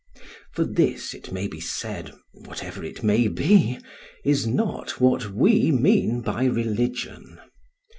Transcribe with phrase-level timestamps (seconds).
[0.53, 3.77] For this, it may be said, whatever it may be,
[4.25, 7.37] is not what we mean by religion.